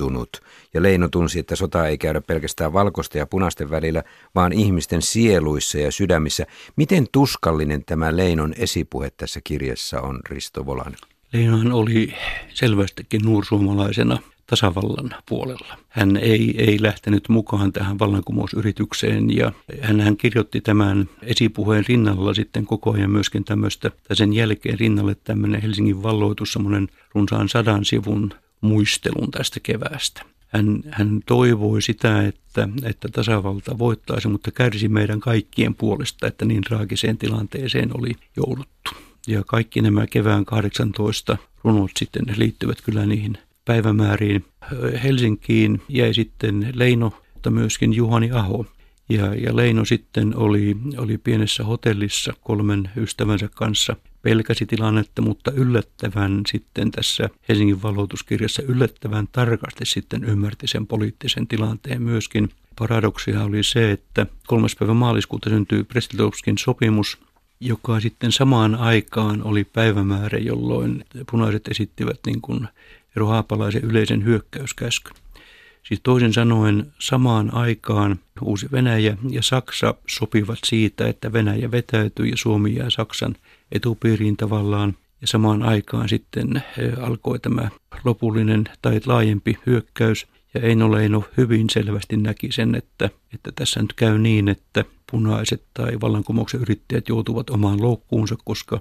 muuttunut. 0.00 0.40
Ja 0.74 0.82
Leino 0.82 1.08
tunsi, 1.08 1.38
että 1.38 1.56
sota 1.56 1.88
ei 1.88 1.98
käydä 1.98 2.20
pelkästään 2.20 2.72
valkoisten 2.72 3.18
ja 3.18 3.26
punaisten 3.26 3.70
välillä, 3.70 4.02
vaan 4.34 4.52
ihmisten 4.52 5.02
sieluissa 5.02 5.78
ja 5.78 5.92
sydämissä. 5.92 6.46
Miten 6.76 7.06
tuskallinen 7.12 7.84
tämä 7.84 8.16
Leinon 8.16 8.54
esipuhe 8.58 9.10
tässä 9.10 9.40
kirjassa 9.44 10.00
on, 10.00 10.20
Risto 10.30 10.66
Volanen? 10.66 10.98
Leinohan 11.32 11.72
oli 11.72 12.14
selvästikin 12.54 13.20
nuursuomalaisena 13.24 14.18
tasavallan 14.46 15.10
puolella. 15.28 15.78
Hän 15.88 16.16
ei, 16.16 16.54
ei 16.58 16.82
lähtenyt 16.82 17.28
mukaan 17.28 17.72
tähän 17.72 17.98
vallankumousyritykseen 17.98 19.36
ja 19.36 19.52
hän 19.80 20.16
kirjoitti 20.16 20.60
tämän 20.60 21.08
esipuheen 21.22 21.84
rinnalla 21.88 22.34
sitten 22.34 22.66
koko 22.66 22.92
ajan 22.92 23.10
myöskin 23.10 23.44
tämmöistä, 23.44 23.90
tai 24.08 24.16
sen 24.16 24.32
jälkeen 24.32 24.78
rinnalle 24.78 25.14
tämmöinen 25.14 25.62
Helsingin 25.62 26.02
valloitus, 26.02 26.52
semmoinen 26.52 26.88
runsaan 27.14 27.48
sadan 27.48 27.84
sivun 27.84 28.30
muistelun 28.64 29.30
tästä 29.30 29.60
keväästä. 29.60 30.22
Hän, 30.48 30.82
hän 30.90 31.20
toivoi 31.26 31.82
sitä, 31.82 32.26
että, 32.26 32.68
että 32.82 33.08
tasavalta 33.08 33.78
voittaisi, 33.78 34.28
mutta 34.28 34.50
kärsi 34.50 34.88
meidän 34.88 35.20
kaikkien 35.20 35.74
puolesta, 35.74 36.26
että 36.26 36.44
niin 36.44 36.62
traagiseen 36.62 37.18
tilanteeseen 37.18 37.90
oli 37.98 38.12
jouduttu. 38.36 38.90
Ja 39.26 39.42
kaikki 39.46 39.80
nämä 39.80 40.06
kevään 40.06 40.44
18 40.44 41.36
runot 41.64 41.90
sitten 41.98 42.24
liittyvät 42.36 42.80
kyllä 42.80 43.06
niihin 43.06 43.38
päivämääriin. 43.64 44.44
Helsinkiin 45.02 45.82
jäi 45.88 46.14
sitten 46.14 46.72
Leino, 46.74 47.12
mutta 47.34 47.50
myöskin 47.50 47.92
Juhani 47.92 48.30
Aho. 48.30 48.66
Ja, 49.08 49.34
ja 49.34 49.56
Leino 49.56 49.84
sitten 49.84 50.36
oli, 50.36 50.76
oli 50.96 51.18
pienessä 51.18 51.64
hotellissa 51.64 52.32
kolmen 52.40 52.90
ystävänsä 52.96 53.48
kanssa. 53.54 53.96
Pelkäsi 54.24 54.66
tilannetta, 54.66 55.22
mutta 55.22 55.50
yllättävän 55.50 56.40
sitten 56.46 56.90
tässä 56.90 57.30
Helsingin 57.48 57.82
valotuskirjassa 57.82 58.62
yllättävän 58.62 59.28
tarkasti 59.32 59.86
sitten 59.86 60.24
ymmärti 60.24 60.66
sen 60.66 60.86
poliittisen 60.86 61.46
tilanteen 61.48 62.02
myöskin. 62.02 62.48
Paradoksia 62.78 63.44
oli 63.44 63.62
se, 63.62 63.92
että 63.92 64.26
3. 64.46 64.66
päivä 64.78 64.94
maaliskuuta 64.94 65.50
syntyi 65.50 65.84
Prestitovskin 65.84 66.58
sopimus, 66.58 67.18
joka 67.60 68.00
sitten 68.00 68.32
samaan 68.32 68.74
aikaan 68.74 69.42
oli 69.42 69.64
päivämäärä, 69.64 70.38
jolloin 70.38 71.04
punaiset 71.30 71.68
esittivät 71.68 72.20
niin 72.26 72.40
kuin 72.40 72.68
Eero 73.16 73.26
Haapalaisen 73.26 73.84
yleisen 73.84 74.24
hyökkäyskäskyn. 74.24 75.23
Siis 75.84 76.00
toisin 76.02 76.32
sanoen 76.32 76.92
samaan 76.98 77.54
aikaan 77.54 78.18
Uusi 78.42 78.66
Venäjä 78.72 79.16
ja 79.30 79.42
Saksa 79.42 79.94
sopivat 80.06 80.58
siitä, 80.64 81.08
että 81.08 81.32
Venäjä 81.32 81.70
vetäytyy 81.70 82.26
ja 82.26 82.36
Suomi 82.36 82.74
jää 82.74 82.90
Saksan 82.90 83.36
etupiiriin 83.72 84.36
tavallaan. 84.36 84.96
Ja 85.20 85.26
samaan 85.26 85.62
aikaan 85.62 86.08
sitten 86.08 86.56
eh, 86.56 86.92
alkoi 87.00 87.38
tämä 87.38 87.68
lopullinen 88.04 88.64
tai 88.82 89.00
laajempi 89.06 89.58
hyökkäys. 89.66 90.26
Ja 90.54 90.60
Eino 90.60 90.92
Leino 90.92 91.24
hyvin 91.36 91.70
selvästi 91.70 92.16
näki 92.16 92.52
sen, 92.52 92.74
että, 92.74 93.10
että 93.34 93.52
tässä 93.54 93.82
nyt 93.82 93.92
käy 93.92 94.18
niin, 94.18 94.48
että 94.48 94.84
punaiset 95.10 95.62
tai 95.74 96.00
vallankumouksen 96.00 96.60
yrittäjät 96.60 97.08
joutuvat 97.08 97.50
omaan 97.50 97.82
loukkuunsa, 97.82 98.36
koska 98.44 98.80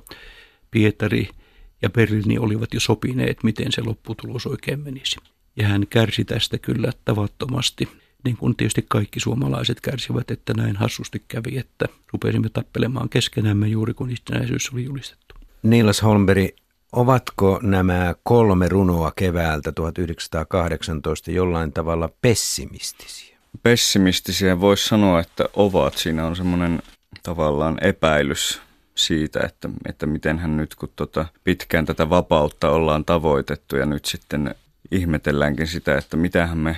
Pietari– 0.71 1.29
ja 1.83 1.89
Berliini 1.89 2.37
olivat 2.37 2.73
jo 2.73 2.79
sopineet, 2.79 3.43
miten 3.43 3.71
se 3.71 3.81
lopputulos 3.81 4.47
oikein 4.47 4.79
menisi. 4.79 5.17
Ja 5.55 5.67
hän 5.67 5.87
kärsi 5.89 6.25
tästä 6.25 6.57
kyllä 6.57 6.91
tavattomasti, 7.05 7.89
niin 8.23 8.37
kuin 8.37 8.55
tietysti 8.55 8.85
kaikki 8.89 9.19
suomalaiset 9.19 9.81
kärsivät, 9.81 10.31
että 10.31 10.53
näin 10.53 10.75
hassusti 10.75 11.23
kävi, 11.27 11.57
että 11.57 11.85
rupesimme 12.13 12.49
tappelemaan 12.49 13.09
keskenämme 13.09 13.67
juuri 13.67 13.93
kun 13.93 14.11
itsenäisyys 14.11 14.69
oli 14.73 14.83
julistettu. 14.83 15.35
Niilas 15.63 16.03
Holmberg, 16.03 16.47
ovatko 16.91 17.59
nämä 17.63 18.15
kolme 18.23 18.69
runoa 18.69 19.11
keväältä 19.15 19.71
1918 19.71 21.31
jollain 21.31 21.73
tavalla 21.73 22.09
pessimistisiä? 22.21 23.37
Pessimistisiä 23.63 24.59
voisi 24.59 24.87
sanoa, 24.87 25.19
että 25.19 25.45
ovat. 25.53 25.97
Siinä 25.97 26.25
on 26.25 26.35
semmoinen 26.35 26.81
tavallaan 27.23 27.77
epäilys 27.81 28.61
siitä, 28.95 29.39
että, 29.45 29.69
että 29.89 30.05
miten 30.05 30.39
hän 30.39 30.57
nyt, 30.57 30.75
kun 30.75 30.89
tota 30.95 31.25
pitkään 31.43 31.85
tätä 31.85 32.09
vapautta 32.09 32.69
ollaan 32.69 33.05
tavoitettu 33.05 33.75
ja 33.75 33.85
nyt 33.85 34.05
sitten 34.05 34.55
ihmetelläänkin 34.91 35.67
sitä, 35.67 35.97
että 35.97 36.17
mitähän 36.17 36.57
me 36.57 36.77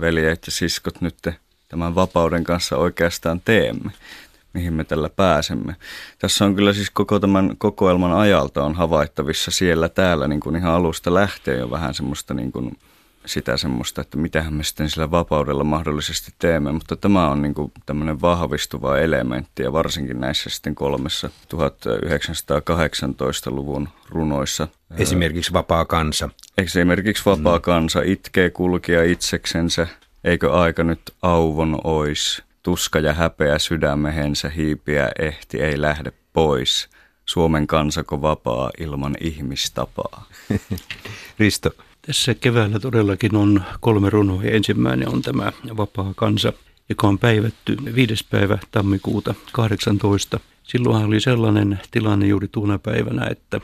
veljeet 0.00 0.46
ja 0.46 0.52
siskot 0.52 1.00
nyt 1.00 1.16
tämän 1.68 1.94
vapauden 1.94 2.44
kanssa 2.44 2.76
oikeastaan 2.76 3.40
teemme, 3.44 3.90
mihin 4.52 4.72
me 4.72 4.84
tällä 4.84 5.08
pääsemme. 5.08 5.76
Tässä 6.18 6.44
on 6.44 6.56
kyllä 6.56 6.72
siis 6.72 6.90
koko 6.90 7.18
tämän 7.18 7.54
kokoelman 7.58 8.12
ajalta 8.12 8.64
on 8.64 8.74
havaittavissa 8.74 9.50
siellä 9.50 9.88
täällä 9.88 10.28
niin 10.28 10.40
kuin 10.40 10.56
ihan 10.56 10.72
alusta 10.72 11.14
lähtee 11.14 11.58
jo 11.58 11.70
vähän 11.70 11.94
semmoista 11.94 12.34
niin 12.34 12.52
kuin 12.52 12.78
sitä 13.26 13.56
semmoista, 13.56 14.00
että 14.00 14.18
mitähän 14.18 14.54
me 14.54 14.64
sitten 14.64 14.90
sillä 14.90 15.10
vapaudella 15.10 15.64
mahdollisesti 15.64 16.32
teemme, 16.38 16.72
mutta 16.72 16.96
tämä 16.96 17.28
on 17.28 17.42
niin 17.42 17.54
kuin 17.54 17.72
tämmöinen 17.86 18.20
vahvistuva 18.20 18.98
elementti 18.98 19.62
ja 19.62 19.72
varsinkin 19.72 20.20
näissä 20.20 20.50
sitten 20.50 20.74
kolmessa 20.74 21.30
1918-luvun 21.54 23.88
runoissa. 24.08 24.68
Esimerkiksi 24.96 25.52
vapaa 25.52 25.84
kansa. 25.84 26.28
Esimerkiksi 26.58 27.24
vapaa 27.24 27.60
kansa 27.60 28.02
itkee 28.04 28.50
kulkea 28.50 29.02
itseksensä, 29.02 29.86
eikö 30.24 30.52
aika 30.52 30.84
nyt 30.84 31.02
auvon 31.22 31.80
ois, 31.84 32.42
tuska 32.62 32.98
ja 32.98 33.14
häpeä 33.14 33.58
sydämehensä 33.58 34.48
hiipiä 34.48 35.10
ehti 35.18 35.60
ei 35.60 35.80
lähde 35.80 36.12
pois. 36.32 36.88
Suomen 37.26 37.66
kansako 37.66 38.22
vapaa 38.22 38.70
ilman 38.78 39.14
ihmistapaa. 39.20 40.26
Risto. 41.38 41.70
Tässä 42.06 42.34
keväällä 42.34 42.78
todellakin 42.78 43.36
on 43.36 43.62
kolme 43.80 44.10
runoa. 44.10 44.42
Ensimmäinen 44.42 45.08
on 45.08 45.22
tämä 45.22 45.52
Vapaa 45.76 46.12
kansa, 46.16 46.52
joka 46.88 47.08
on 47.08 47.18
päivätty 47.18 47.76
5. 47.94 48.26
päivä 48.30 48.58
tammikuuta 48.70 49.34
18. 49.52 50.40
Silloinhan 50.62 51.06
oli 51.06 51.20
sellainen 51.20 51.80
tilanne 51.90 52.26
juuri 52.26 52.48
tuona 52.48 52.78
päivänä, 52.78 53.26
että 53.30 53.60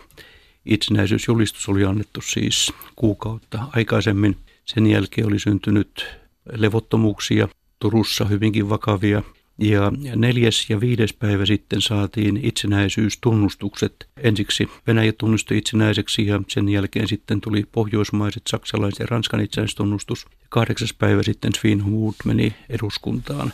itsenäisyysjulistus 0.67 1.69
oli 1.69 1.85
annettu 1.85 2.21
siis 2.21 2.73
kuukautta 2.97 3.59
aikaisemmin. 3.77 4.37
Sen 4.65 4.87
jälkeen 4.87 5.27
oli 5.27 5.39
syntynyt 5.39 6.07
levottomuuksia, 6.53 7.49
Turussa 7.79 8.25
hyvinkin 8.25 8.69
vakavia 8.69 9.23
ja 9.59 9.93
neljäs 10.17 10.71
ja 10.71 10.81
viides 10.81 11.13
päivä 11.13 11.47
sitten 11.47 11.81
saatiin 11.81 12.41
itsenäisyystunnustukset. 12.43 14.09
Ensiksi 14.17 14.69
Venäjä 14.87 15.13
tunnustui 15.13 15.59
itsenäiseksi 15.59 16.27
ja 16.27 16.41
sen 16.49 16.69
jälkeen 16.69 17.09
sitten 17.09 17.41
tuli 17.41 17.65
pohjoismaiset, 17.73 18.43
saksalaiset 18.49 18.99
ja 18.99 19.07
ranskan 19.07 19.41
itsenäistunnustus. 19.41 20.27
Kahdeksas 20.49 20.95
päivä 20.95 21.23
sitten 21.23 21.53
Svinhumud 21.61 22.15
meni 22.25 22.55
eduskuntaan 22.69 23.53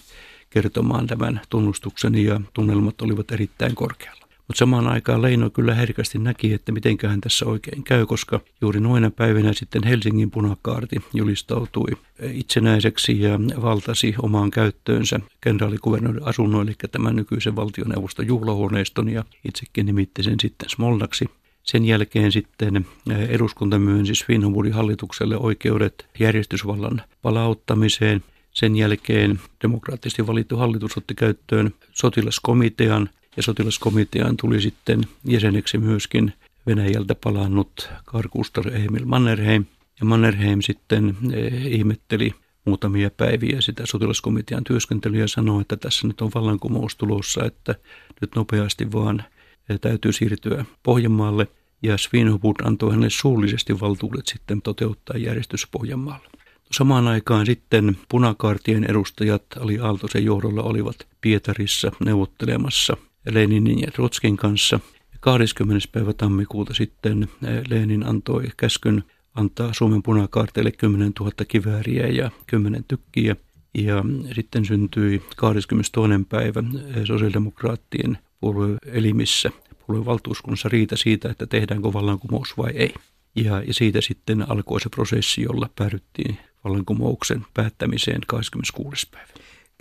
kertomaan 0.50 1.06
tämän 1.06 1.40
tunnustuksen 1.50 2.14
ja 2.14 2.40
tunnelmat 2.54 3.02
olivat 3.02 3.32
erittäin 3.32 3.74
korkealla. 3.74 4.23
Mutta 4.48 4.58
samaan 4.58 4.88
aikaan 4.88 5.22
Leino 5.22 5.50
kyllä 5.50 5.74
herkästi 5.74 6.18
näki, 6.18 6.52
että 6.52 6.72
mitenköhän 6.72 7.20
tässä 7.20 7.46
oikein 7.46 7.84
käy, 7.84 8.06
koska 8.06 8.40
juuri 8.60 8.80
noina 8.80 9.10
päivinä 9.10 9.52
sitten 9.52 9.82
Helsingin 9.84 10.30
punakaarti 10.30 10.96
julistautui 11.14 11.90
itsenäiseksi 12.32 13.20
ja 13.20 13.38
valtasi 13.62 14.14
omaan 14.22 14.50
käyttöönsä 14.50 15.20
kenraalikuvernöörin 15.40 16.28
asunnon, 16.28 16.68
eli 16.68 16.74
tämän 16.92 17.16
nykyisen 17.16 17.56
valtioneuvoston 17.56 18.26
juhlahuoneiston 18.26 19.08
ja 19.08 19.24
itsekin 19.48 19.86
nimitti 19.86 20.22
sen 20.22 20.40
sitten 20.40 20.70
Smolnaksi. 20.70 21.24
Sen 21.62 21.84
jälkeen 21.84 22.32
sitten 22.32 22.86
eduskunta 23.28 23.78
myönsi 23.78 24.14
Svinhumudin 24.14 24.72
hallitukselle 24.72 25.36
oikeudet 25.36 26.06
järjestysvallan 26.18 27.02
palauttamiseen. 27.22 28.24
Sen 28.50 28.76
jälkeen 28.76 29.40
demokraattisesti 29.62 30.26
valittu 30.26 30.56
hallitus 30.56 30.96
otti 30.96 31.14
käyttöön 31.14 31.74
sotilaskomitean, 31.92 33.10
ja 33.36 33.42
sotilaskomiteaan 33.42 34.36
tuli 34.36 34.60
sitten 34.60 35.00
jäseneksi 35.24 35.78
myöskin 35.78 36.32
Venäjältä 36.66 37.14
palannut 37.14 37.88
Karkustar 38.04 38.68
Emil 38.68 39.04
Mannerheim. 39.04 39.64
Ja 40.00 40.06
Mannerheim 40.06 40.60
sitten 40.60 41.16
eh, 41.32 41.66
ihmetteli 41.66 42.34
muutamia 42.64 43.10
päiviä 43.10 43.60
sitä 43.60 43.82
sotilaskomitean 43.86 44.64
työskentelyä 44.64 45.20
ja 45.20 45.28
sanoi, 45.28 45.60
että 45.60 45.76
tässä 45.76 46.06
nyt 46.06 46.20
on 46.20 46.30
vallankumous 46.34 46.96
tulossa, 46.96 47.44
että 47.44 47.74
nyt 48.20 48.34
nopeasti 48.36 48.92
vaan 48.92 49.24
eh, 49.68 49.80
täytyy 49.80 50.12
siirtyä 50.12 50.64
Pohjanmaalle. 50.82 51.46
Ja 51.82 51.98
Svinhubud 51.98 52.56
antoi 52.64 52.90
hänelle 52.90 53.10
suullisesti 53.10 53.80
valtuudet 53.80 54.26
sitten 54.26 54.62
toteuttaa 54.62 55.16
järjestys 55.16 55.66
Pohjanmaalla. 55.70 56.28
Samaan 56.72 57.08
aikaan 57.08 57.46
sitten 57.46 57.98
punakaartien 58.08 58.84
edustajat 58.84 59.42
Ali 59.60 59.78
Aaltosen 59.78 60.24
johdolla 60.24 60.62
olivat 60.62 60.96
Pietarissa 61.20 61.92
neuvottelemassa 62.04 62.96
Leninin 63.30 63.80
ja 63.80 63.90
Trotskin 63.90 64.36
kanssa. 64.36 64.80
20. 65.20 65.88
päivä 65.92 66.12
tammikuuta 66.12 66.74
sitten 66.74 67.28
Lenin 67.68 68.06
antoi 68.06 68.44
käskyn 68.56 69.04
antaa 69.34 69.72
Suomen 69.72 70.02
punakaarteille 70.02 70.72
10 70.72 71.12
000 71.20 71.32
kivääriä 71.48 72.06
ja 72.06 72.30
10 72.46 72.84
tykkiä. 72.88 73.36
Ja 73.74 74.04
sitten 74.34 74.64
syntyi 74.64 75.22
22. 75.36 76.02
päivä 76.28 76.62
sosiaalidemokraattien 77.04 78.18
puolueelimissä, 78.40 79.50
puolueen 79.86 80.06
valtuuskunnassa 80.06 80.68
riita 80.68 80.96
siitä, 80.96 81.30
että 81.30 81.46
tehdäänkö 81.46 81.92
vallankumous 81.92 82.58
vai 82.58 82.70
ei. 82.70 82.94
Ja, 83.36 83.62
ja 83.62 83.74
siitä 83.74 84.00
sitten 84.00 84.50
alkoi 84.50 84.80
se 84.80 84.88
prosessi, 84.88 85.42
jolla 85.42 85.70
päädyttiin 85.76 86.38
vallankumouksen 86.64 87.46
päättämiseen 87.54 88.20
26. 88.26 89.08
päivä. 89.10 89.28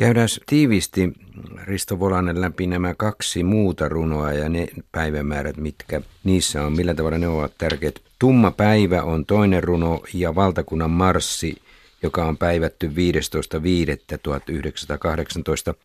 Käydään 0.03 0.27
tiivisti 0.45 1.13
Risto 1.63 1.99
Volanen 1.99 2.41
läpi 2.41 2.67
nämä 2.67 2.93
kaksi 2.93 3.43
muuta 3.43 3.89
runoa 3.89 4.33
ja 4.33 4.49
ne 4.49 4.67
päivämäärät, 4.91 5.57
mitkä 5.57 6.01
niissä 6.23 6.65
on, 6.65 6.73
millä 6.73 6.93
tavalla 6.93 7.17
ne 7.17 7.27
ovat 7.27 7.57
tärkeät. 7.57 8.01
Tumma 8.19 8.51
päivä 8.51 9.03
on 9.03 9.25
toinen 9.25 9.63
runo 9.63 10.01
ja 10.13 10.35
valtakunnan 10.35 10.89
marssi, 10.89 11.61
joka 12.01 12.25
on 12.25 12.37
päivätty 12.37 12.87
15.5.1918. 12.87 12.93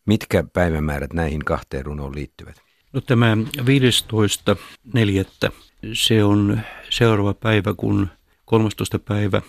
Mitkä 0.07 0.44
päivämäärät 0.52 1.12
näihin 1.12 1.44
kahteen 1.44 1.85
runoon 1.85 2.14
liittyvät? 2.14 2.57
No 2.92 3.00
tämä 3.00 3.37
15.4. 3.59 5.52
se 5.92 6.24
on 6.24 6.61
seuraava 6.90 7.35
päivä, 7.35 7.74
kun 7.74 8.09
13. 8.44 8.98
päivä 8.98 9.42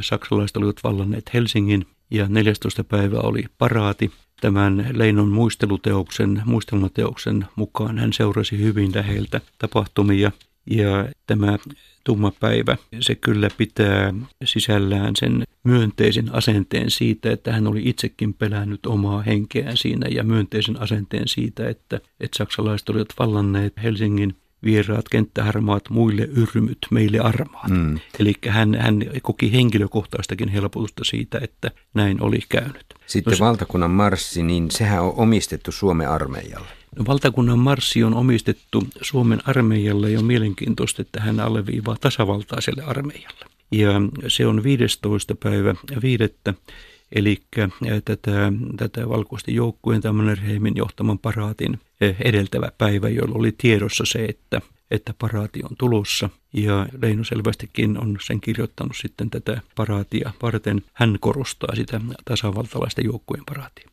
saksalaiset 0.00 0.56
olivat 0.56 0.84
vallanneet 0.84 1.34
Helsingin 1.34 1.86
ja 2.10 2.26
14. 2.28 2.84
päivä 2.84 3.18
oli 3.18 3.44
paraati. 3.58 4.10
Tämän 4.40 4.90
Leinon 4.92 5.28
muisteluteoksen, 5.28 6.42
muistelmateoksen 6.44 7.46
mukaan 7.56 7.98
hän 7.98 8.12
seurasi 8.12 8.58
hyvin 8.58 8.92
läheltä 8.94 9.40
tapahtumia 9.58 10.32
ja 10.70 11.08
tämä 11.26 11.58
tumma 12.04 12.32
päivä, 12.40 12.76
se 13.00 13.14
kyllä 13.14 13.48
pitää 13.56 14.14
sisällään 14.44 15.16
sen 15.16 15.44
myönteisen 15.64 16.34
asenteen 16.34 16.90
siitä, 16.90 17.32
että 17.32 17.52
hän 17.52 17.66
oli 17.66 17.82
itsekin 17.84 18.34
pelännyt 18.34 18.86
omaa 18.86 19.22
henkeään 19.22 19.76
siinä 19.76 20.08
ja 20.10 20.22
myönteisen 20.22 20.82
asenteen 20.82 21.28
siitä, 21.28 21.68
että, 21.68 22.00
että 22.20 22.38
saksalaiset 22.38 22.88
olivat 22.88 23.08
vallanneet 23.18 23.72
Helsingin 23.82 24.36
vieraat 24.66 25.08
kenttäharmaat 25.08 25.90
muille 25.90 26.22
yrmyt, 26.22 26.78
meille 26.90 27.18
armaat. 27.18 27.68
Mm. 27.68 27.98
Eli 28.18 28.32
hän, 28.48 28.74
hän 28.74 29.04
koki 29.22 29.52
henkilökohtaistakin 29.52 30.48
helpotusta 30.48 31.04
siitä, 31.04 31.40
että 31.42 31.70
näin 31.94 32.22
oli 32.22 32.38
käynyt. 32.48 32.86
Sitten 33.06 33.38
no, 33.38 33.46
valtakunnan 33.46 33.90
marssi, 33.90 34.42
niin 34.42 34.70
sehän 34.70 35.02
on 35.02 35.12
omistettu 35.16 35.72
Suomen 35.72 36.08
armeijalle. 36.08 36.68
No, 36.96 37.04
valtakunnan 37.06 37.58
marssi 37.58 38.04
on 38.04 38.14
omistettu 38.14 38.88
Suomen 39.02 39.40
armeijalle 39.44 40.10
ja 40.10 40.18
on 40.18 40.24
mielenkiintoista, 40.24 41.02
että 41.02 41.20
hän 41.20 41.40
alleviivaa 41.40 41.96
tasavaltaiselle 42.00 42.82
armeijalle. 42.82 43.46
Ja 43.70 43.92
se 44.28 44.46
on 44.46 44.62
15. 44.62 45.34
päivä 45.34 45.74
viidettä 46.02 46.54
Eli 47.12 47.38
tätä, 48.04 48.52
tätä 48.76 49.08
valkoisten 49.08 49.54
joukkueen 49.54 50.00
tämän 50.00 50.16
Mannerheimin 50.16 50.76
johtaman 50.76 51.18
paraatin 51.18 51.80
edeltävä 52.00 52.70
päivä, 52.78 53.08
jolloin 53.08 53.38
oli 53.40 53.52
tiedossa 53.58 54.04
se, 54.06 54.24
että, 54.24 54.60
että 54.90 55.14
paraati 55.18 55.60
on 55.62 55.76
tulossa. 55.78 56.30
Ja 56.52 56.86
Leino 57.02 57.24
selvästikin 57.24 57.98
on 57.98 58.16
sen 58.26 58.40
kirjoittanut 58.40 58.96
sitten 58.96 59.30
tätä 59.30 59.60
paraatia 59.76 60.32
varten. 60.42 60.82
Hän 60.92 61.16
korostaa 61.20 61.74
sitä 61.74 62.00
tasavaltalaista 62.24 63.00
joukkueen 63.00 63.44
paraatia. 63.46 63.90